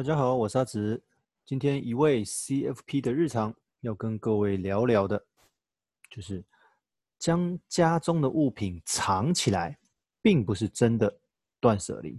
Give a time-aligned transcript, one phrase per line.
[0.00, 0.98] 大家好，我是阿直。
[1.44, 5.22] 今天一位 CFP 的日常要跟各位聊聊的，
[6.08, 6.42] 就是
[7.18, 9.78] 将家中的物品藏起来，
[10.22, 11.14] 并不是真的
[11.60, 12.18] 断舍离。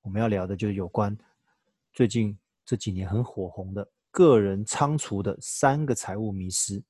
[0.00, 1.14] 我们要聊的就是有关
[1.92, 2.34] 最近
[2.64, 6.82] 这几年很火红的个人仓储的三个财务迷失。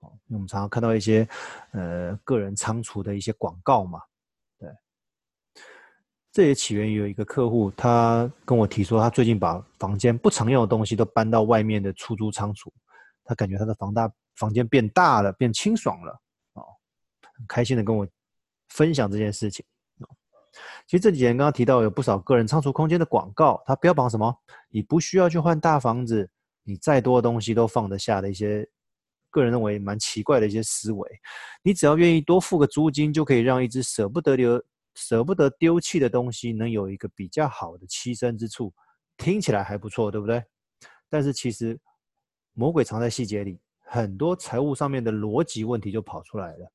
[0.00, 1.24] 哦，因为我们常常看到一些
[1.70, 4.02] 呃个人仓储的一些广告嘛。
[6.38, 12.72] 这也起源于有一个客户，他跟我提说，他最近把房间不常用的东西都搬到外面的出租仓储，
[13.24, 16.12] 他感觉他的房大房间变大了，变清爽了，
[16.52, 16.62] 哦，
[17.36, 18.06] 很开心的跟我
[18.68, 19.66] 分享这件事情。
[20.86, 24.32] 其实这几年刚刚提到有不少个人仓储空间的广告，他标榜什么？
[24.68, 26.30] 你不需要去换大房子，
[26.62, 28.64] 你再多的东西都放得下的一些
[29.28, 31.20] 个人认为蛮奇怪的一些思维，
[31.64, 34.62] 你只要愿意多付个租金，就可以让一只舍不得留。
[34.98, 38.74] 舍不得丢弃的东西能有一个比较好的栖身之处，
[39.16, 40.42] 听起来还不错，对不对？
[41.08, 41.78] 但是其实
[42.52, 46.72] 魔鬼藏在细节里，很多财务上面的逻辑问题就跑出来了。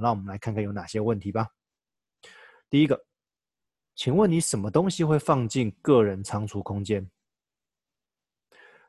[0.00, 1.46] 让我们来看看有哪些问题吧。
[2.68, 3.04] 第一个，
[3.94, 7.08] 请问你什么东西会放进个人仓储空间？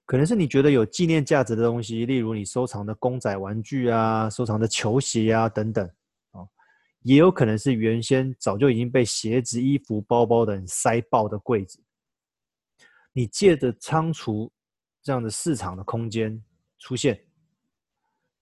[0.05, 5.89] 可能是你觉得有纪念价值的东西，例如你收藏的公仔玩具啊，收藏的球鞋啊等等。
[7.04, 11.80] 也有可能是原先早就已经被鞋子、衣服、包包等塞爆的柜子。
[13.12, 14.52] 你借着仓储
[15.02, 16.42] 这样的市场的空间
[16.80, 17.23] 出现，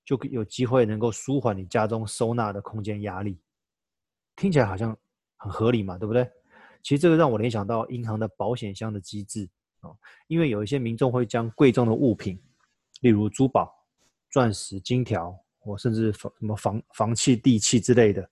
[0.06, 3.40] 就有机会能够舒缓你家中收纳的空间压力。
[4.36, 4.98] 听起来好像
[5.38, 6.30] 很合理嘛，对不对？
[6.84, 9.50] 其实这个让我联想到银行的保险箱的机制
[9.82, 12.42] 哦，因为有一些民众会将贵重的物品，
[13.02, 13.72] 例如珠宝、
[14.30, 18.30] 钻石、金条，或甚至房什么房房契、地契之类的。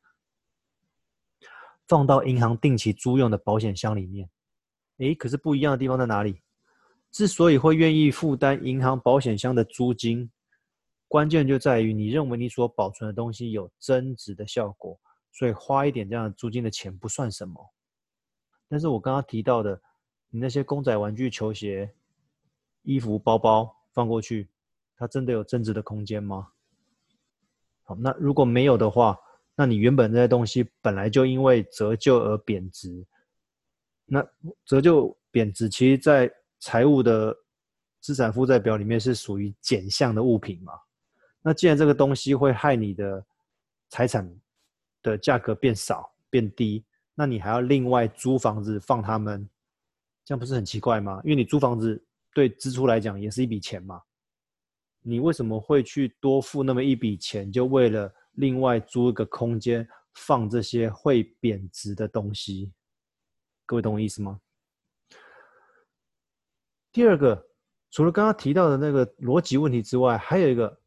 [1.90, 4.30] 放到银行定期租用的保险箱里面，
[5.00, 6.40] 诶，可是不一样的地方在哪里？
[7.10, 10.30] 之所以会愿意负担银行保险箱的租金，
[11.08, 15.00] 关键就在于你认为你所保存的东西有增值的效果，
[15.32, 17.74] 所以花一点这样的租金的钱不算什么。
[18.68, 19.82] 但是我刚刚提到的，
[20.30, 21.92] 你那些公仔、玩具、球鞋、
[22.84, 24.48] 衣服、包包放过去，
[24.96, 26.50] 它真的有增值的空间吗？
[27.82, 29.18] 好，那如果没有的话，
[29.60, 33.06] 那你原本这些东西本来就因为折旧而贬值，
[34.06, 34.26] 那
[34.64, 37.36] 折旧贬值，其实在财务的
[38.00, 40.72] 资产负债表里面是属于减项的物品嘛？
[41.42, 43.22] 那既然这个东西会害你的
[43.90, 44.34] 财产
[45.04, 49.46] 的价格变少变低，那你还要另外租房子放他们，
[50.24, 51.20] 这样不是很奇怪吗？
[51.26, 52.02] 因为你租房子
[52.34, 54.02] 对支出来讲也是一笔钱嘛，
[55.02, 58.10] 你为什么会去多付那么一笔钱，就为了？
[58.40, 62.72] 另外租一个空间放这些会贬值的东西，
[63.66, 64.40] 各位懂我意思吗？
[66.90, 67.48] 第二个，
[67.92, 70.80] 除了刚刚提到的那个逻辑问题之外，还有一个，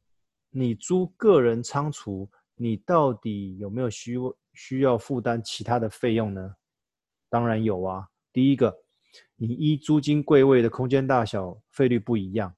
[0.48, 4.14] 你租个人仓储，你到底有没有需
[4.54, 6.56] 需要负担其他的费用呢？
[7.28, 8.08] 当然有啊。
[8.32, 8.74] 第一个，
[9.36, 12.54] 你依租金柜位的空间大小费率不一样。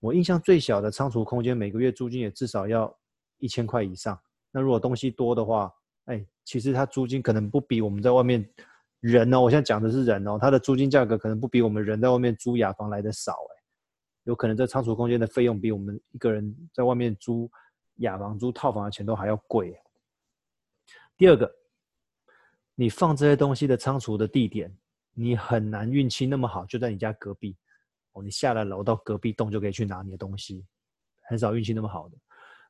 [0.00, 2.97] 我印象最小的仓储空间每个月租金也至少要。
[3.38, 5.72] 一千块以上，那如果东西多的话，
[6.06, 8.48] 哎，其实它租金可能不比我们在外面
[9.00, 13.62] 人哦，我现在讲的是人哦，它的租金价格可能不比我们人在外面租雅房来的少，哎，
[14.24, 17.50] 有可能这仓储空间的费用比我们一个人在外面租
[17.96, 19.78] 雅房、租套房的钱都还要贵。
[21.16, 21.52] 第二个，
[22.74, 24.74] 你放这些东西的仓储的地点，
[25.14, 27.56] 你很难运气那么好，就在你家隔壁
[28.12, 30.64] 哦，你下了楼到隔壁栋就可以去拿你的东西，
[31.22, 32.16] 很少运气那么好的。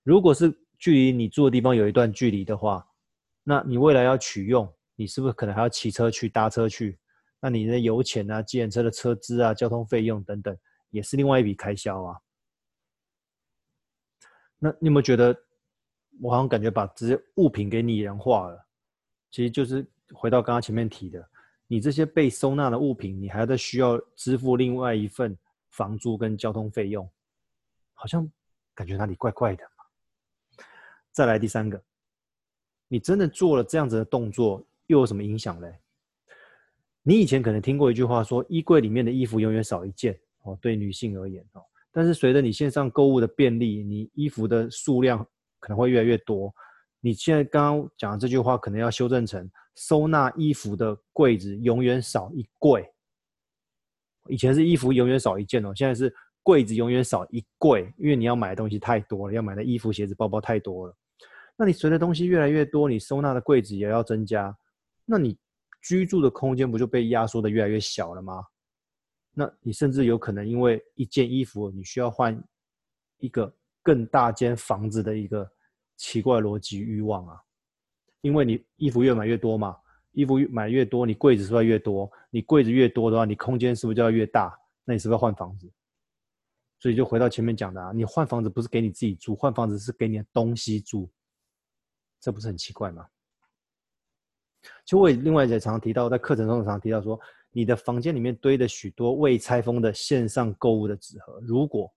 [0.03, 2.86] 如果是距离你住的地方有一段距离的话，
[3.42, 6.98] 那你未来要取用，你是不是可能还要骑车去、搭车去？
[7.41, 10.56] 那你的油钱啊、计程车的车资啊、交通费用等等，
[10.91, 12.19] 也是另外一笔开销啊。
[14.58, 15.37] 那你有没有觉得，
[16.20, 18.66] 我好像感觉把这些物品给拟人化了？
[19.31, 21.28] 其实就是回到刚刚前面提的，
[21.66, 25.37] 你这些被收纳的物品，你还在需要支付另外一份
[25.70, 27.08] 房租跟交通费用，
[27.94, 28.28] 好像
[28.75, 29.64] 感觉哪里怪怪的。
[31.19, 31.82] 再来第三个，
[32.87, 35.76] 你真的做了这样子的动作，又有什么影响嘞？
[37.03, 41.62] 你以前可能听过一句话说，衣柜里面的衣服永远少一件哦，对女性而言哦。
[41.91, 45.26] 但是随着你线上购物的便利，你衣服的数量
[45.59, 46.55] 可能会越来越多。
[47.00, 52.88] 你现在刚刚讲的这句话，可能要修正成收纳衣服的柜子永远少一柜。
[54.29, 60.97] 以前是衣服永远少一件哦，现在是柜子永远少一柜，因为你要买的东西太多了，要买的衣服、鞋子、包包太多了。
[61.60, 64.56] 那你随着东西越来越多，你收纳的柜子也要增加，
[65.05, 65.37] 那你
[65.82, 68.44] 居住的空间不就被压缩的越来越小了吗？
[69.34, 72.40] 那你甚至有可能因为一件衣服，你需要换
[73.19, 73.52] 一个
[73.82, 75.50] 更大间房子的一个
[75.96, 77.40] 奇怪逻辑欲望啊！
[78.20, 79.76] 因为你衣服越买越多嘛，
[80.12, 82.08] 衣服越买越多，你柜子是不是越多？
[82.31, 84.56] 你柜子越多的话，你空间是不是就要越大？
[84.84, 85.69] 那你是不是要换房子？
[86.81, 91.10] 所以就回到前面讲的啊，你换房子不是给你自己住，换房子是给你的东西住，
[92.20, 93.06] 这不是很奇怪吗？
[94.85, 97.19] 其实我也另外也常常提到，在课程中常常提到说。
[97.50, 101.91] 你的房间里面堆的许多未拆封的线上购物的纸盒，如果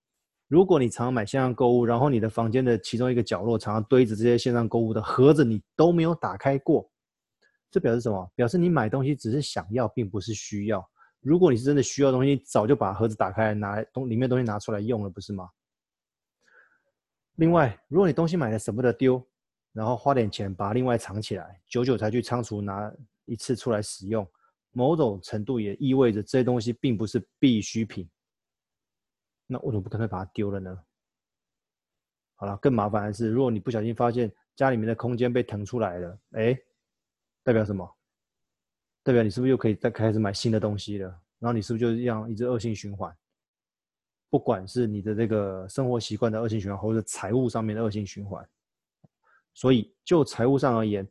[0.48, 6.90] 如果你常买线上购物，然后你的房间的其中一个角落常常堆着这些线上购物的盒子，你都没有打开过，
[7.70, 8.32] 这表示什么？
[8.34, 10.90] 表示你买东西只是想要，并不是需要。
[11.20, 15.50] 如果你是真的需要东西，早就把盒子打开来，拿东里面东西拿出来用了，不是吗？
[17.36, 19.22] 另外，如果你东西买了舍不得丢，
[19.74, 22.94] 然后花点钱把它另外藏起来，久久才去仓储拿
[23.26, 24.28] 一次出来使用。
[24.72, 28.10] 某种程度也意味着这些东西并不是必需品，
[29.46, 30.84] 那我怎么不可能把它丢了呢？
[32.36, 36.58] 好了，更麻烦的是，如果你不小心发现家里面的空间被腾出来了，哎，
[37.44, 37.88] 代表什么？
[39.04, 41.10] 代表你是不是又可以再开始买新的东西了？
[41.40, 43.16] 然后你是不是就这样一直恶性循环？
[44.30, 48.48] 不管是你的这个生活习惯的恶性循环，或者财务上面的恶性循环，
[49.54, 51.08] 所以就财务上而言。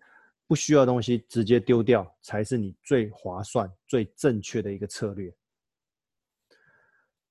[0.46, 5.32] 不需要的东西直接丢掉，才是你最划算、最正确的一个策略。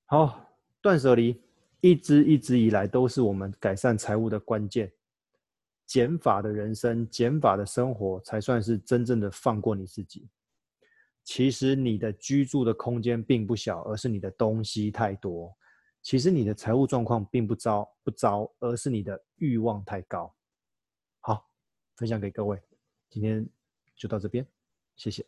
[0.05, 0.41] 好，
[0.81, 1.43] 断舍离
[1.81, 4.89] 一直一直以来都是我们改善财务的关键。
[5.85, 10.29] 减法的人生、减法的生活，才算是真正的放过你自己。
[11.25, 15.53] 其实你的居住的空间并不小，而是你的东西太多。
[16.01, 20.33] 其实你的财务状况并不糟不糟，而是你的欲望太高。
[21.99, 22.57] 分享给各位。
[23.09, 23.45] 今天
[23.93, 24.47] 就到这边，
[24.95, 25.25] 谢谢。